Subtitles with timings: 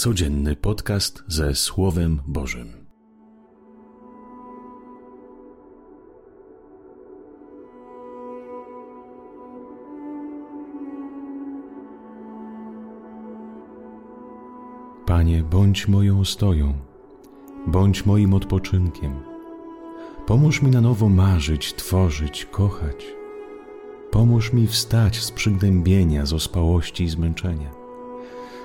[0.00, 2.72] Codzienny podcast ze Słowem Bożym.
[15.06, 16.74] Panie, bądź moją stoją,
[17.66, 19.12] bądź moim odpoczynkiem.
[20.26, 23.06] Pomóż mi na nowo marzyć, tworzyć, kochać.
[24.10, 27.79] Pomóż mi wstać z przygnębienia, z ospałości i zmęczenia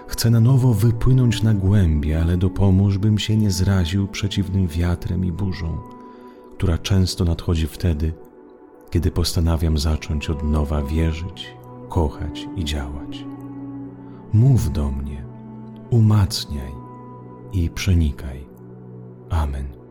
[0.07, 5.31] Chcę na nowo wypłynąć na głębie, ale dopomóż, bym się nie zraził przeciwnym wiatrem i
[5.31, 5.77] burzą,
[6.57, 8.13] która często nadchodzi wtedy,
[8.89, 11.55] kiedy postanawiam zacząć od nowa wierzyć,
[11.89, 13.25] kochać i działać.
[14.33, 15.25] Mów do mnie,
[15.89, 16.71] umacniaj
[17.53, 18.47] i przenikaj.
[19.29, 19.84] Amen.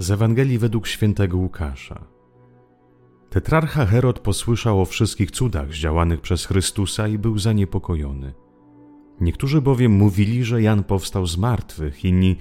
[0.00, 2.04] Z Ewangelii według świętego Łukasza.
[3.30, 8.34] Tetrarcha Herod posłyszał o wszystkich cudach zdziałanych przez Chrystusa i był zaniepokojony.
[9.20, 12.36] Niektórzy bowiem mówili, że Jan powstał z martwych, inni,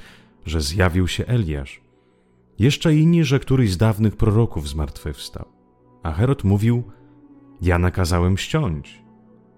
[0.46, 1.82] że zjawił się Eliasz.
[2.60, 5.46] Jeszcze inni, że któryś z dawnych proroków zmartwychwstał.
[6.04, 6.84] A Herod mówił:
[7.62, 9.02] Ja nakazałem ściąć.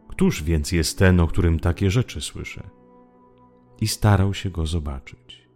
[0.08, 2.70] Któż więc jest ten, o którym takie rzeczy słyszę?
[3.82, 5.48] I starał się go zobaczyć.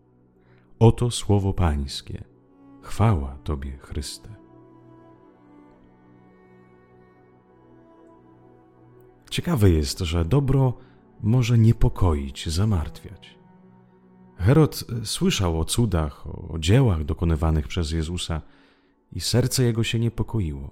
[0.79, 2.34] Oto słowo Pańskie.
[2.85, 4.29] Chwała Tobie, Chryste.
[9.29, 10.73] Ciekawe jest, że dobro
[11.23, 13.37] może niepokoić, zamartwiać.
[14.37, 18.41] Herod słyszał o cudach, o dziełach dokonywanych przez Jezusa
[19.11, 20.69] i serce jego się niepokoiło.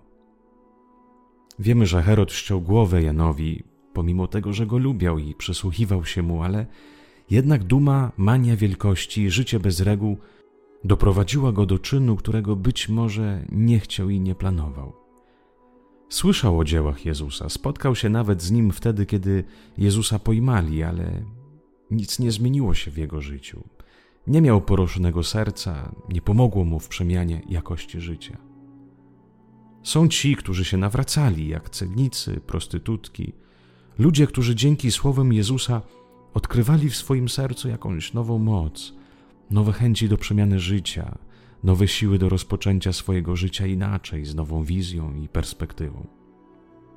[1.60, 6.44] Wiemy, że Herod ściął głowę Janowi, pomimo tego, że go lubiał i przysłuchiwał się mu,
[6.44, 6.66] ale
[7.30, 10.18] jednak duma, mania wielkości, życie bez reguł
[10.84, 14.94] doprowadziła go do czynu, którego być może nie chciał i nie planował.
[16.10, 19.44] Słyszał o dziełach Jezusa, spotkał się nawet z nim wtedy, kiedy
[19.78, 21.24] Jezusa pojmali, ale
[21.92, 23.64] nic nie zmieniło się w jego życiu.
[24.28, 28.38] Nie miał poruszonego serca, nie pomogło mu w przemianie jakości życia.
[29.84, 33.34] Są ci, którzy się nawracali, jak celnicy, prostytutki,
[34.00, 35.82] ludzie, którzy dzięki słowom Jezusa
[36.34, 38.94] odkrywali w swoim sercu jakąś nową moc,
[39.54, 41.18] nowe chęci do przemiany życia,
[41.64, 46.08] nowe siły do rozpoczęcia swojego życia inaczej, z nową wizją i perspektywą.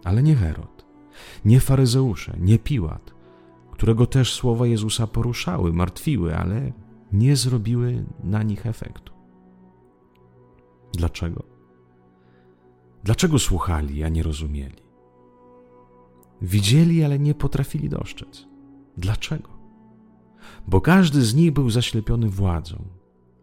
[0.05, 0.87] Ale nie Herod,
[1.45, 3.15] nie faryzeusze, nie Piłat,
[3.73, 6.73] którego też słowa Jezusa poruszały, martwiły, ale
[7.13, 9.13] nie zrobiły na nich efektu.
[10.93, 11.43] Dlaczego?
[13.05, 14.83] Dlaczego słuchali, a nie rozumieli?
[16.43, 18.47] Widzieli, ale nie potrafili dostrzec.
[18.97, 19.56] Dlaczego?
[20.67, 22.85] Bo każdy z nich był zaślepiony władzą.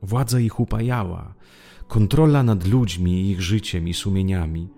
[0.02, 1.34] Władza ich upajała,
[1.88, 4.70] kontrola nad ludźmi, ich życiem i sumieniami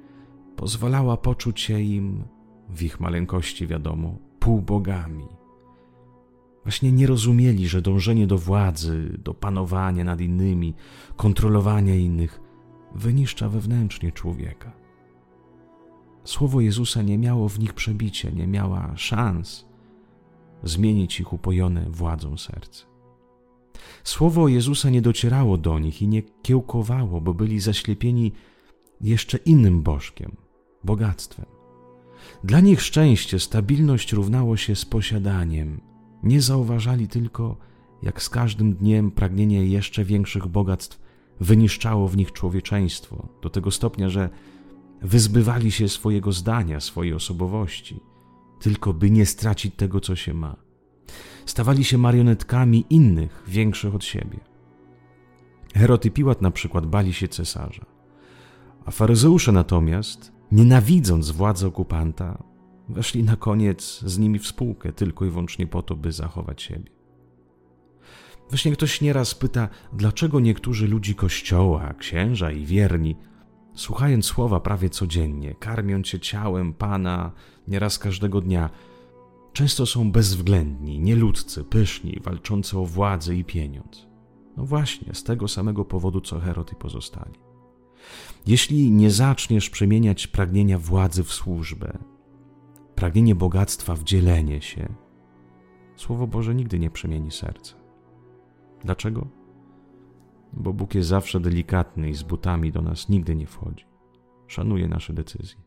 [0.56, 2.24] pozwalała poczuć się im,
[2.69, 5.25] w ich maleńkości wiadomo, półbogami.
[6.64, 10.74] Właśnie nie rozumieli, że dążenie do władzy, do panowania nad innymi,
[11.16, 12.41] kontrolowania innych
[12.96, 14.72] wyniszcza wewnętrznie człowieka.
[16.24, 19.66] Słowo Jezusa nie miało w nich przebicia, nie miała szans
[20.64, 22.86] zmienić ich upojone władzą serce.
[24.04, 28.32] Słowo Jezusa nie docierało do nich i nie kiełkowało, bo byli zaślepieni
[29.02, 30.36] jeszcze innym bożkiem
[30.84, 31.46] bogactwem.
[32.44, 35.82] Dla nich szczęście, stabilność równało się z posiadaniem.
[36.24, 37.58] Nie zauważali tylko,
[38.04, 41.02] jak z każdym dniem pragnienie jeszcze większych bogactw
[41.40, 44.30] wyniszczało w nich człowieczeństwo, do tego stopnia, że
[45.02, 48.00] wyzbywali się swojego zdania, swojej osobowości
[48.60, 50.56] tylko by nie stracić tego, co się ma.
[51.46, 54.40] Stawali się marionetkami innych, większych od siebie.
[55.76, 57.86] Herod i Piłat na przykład bali się cesarza,
[58.86, 62.44] a faryzeusze natomiast, nienawidząc władzy okupanta,
[62.90, 66.91] weszli na koniec z nimi w spółkę tylko i wyłącznie po to, by zachować siebie.
[68.50, 73.16] Właśnie ktoś nieraz pyta, dlaczego niektórzy ludzi kościoła, księża i wierni
[73.76, 77.32] słuchając słowa prawie codziennie, karmiąc się ciałem Pana
[77.68, 78.70] nieraz każdego dnia,
[79.54, 84.08] często są bezwzględni, nieludzcy, pyszni, walczący o władzę i pieniądz.
[84.58, 87.40] No właśnie, z tego samego powodu, co Herod i pozostali.
[88.48, 91.98] Jeśli nie zaczniesz przemieniać pragnienia władzy w służbę,
[92.96, 94.96] pragnienie bogactwa w dzielenie się,
[95.96, 97.76] Słowo Boże nigdy nie przemieni serca.
[98.84, 99.28] Dlaczego?
[100.55, 103.85] Bo Bóg jest zawsze delikatny i z butami do nas nigdy nie wchodzi.
[104.47, 105.57] Szanuje nasze decyzje.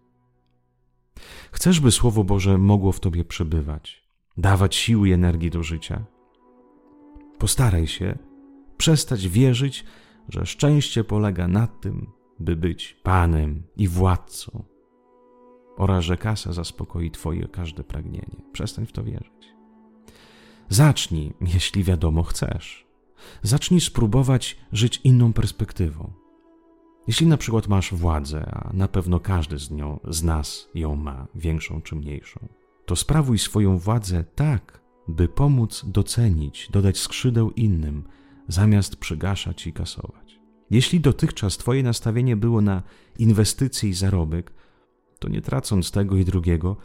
[1.53, 6.05] Chcesz, by Słowo Boże mogło w Tobie przebywać, dawać siły i energii do życia?
[7.39, 8.19] Postaraj się
[8.77, 9.85] przestać wierzyć,
[10.29, 12.07] że szczęście polega na tym,
[12.41, 14.65] by być Panem i władcą
[15.77, 18.43] oraz że kasa zaspokoi Twoje każde pragnienie.
[18.53, 19.55] Przestań w to wierzyć.
[20.69, 22.88] Zacznij, jeśli wiadomo chcesz.
[23.43, 26.13] Zacznij spróbować żyć inną perspektywą.
[27.07, 31.27] Jeśli na przykład masz władzę, a na pewno każdy z, nią, z nas ją ma,
[31.35, 32.49] większą czy mniejszą,
[32.87, 38.05] to sprawuj swoją władzę tak, by pomóc docenić, dodać skrzydeł innym,
[38.49, 40.39] zamiast przygaszać i kasować.
[40.71, 42.83] Jeśli dotychczas Twoje nastawienie było na
[43.19, 44.53] inwestycje i zarobek,
[45.19, 46.77] to nie tracąc tego i drugiego,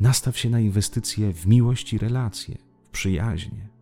[0.00, 3.79] nastaw się na inwestycje w miłość i relacje, w przyjaźnie.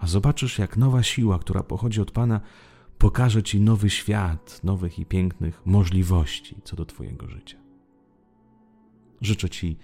[0.00, 2.40] A zobaczysz, jak nowa siła, która pochodzi od Pana,
[2.98, 7.58] pokaże Ci nowy świat, nowych i pięknych możliwości co do Twojego życia.
[9.20, 9.76] Życzę Ci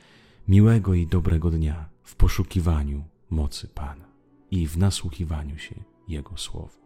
[0.48, 4.08] miłego i dobrego dnia w poszukiwaniu mocy Pana
[4.50, 5.74] i w nasłuchiwaniu się
[6.08, 6.85] Jego Słowu.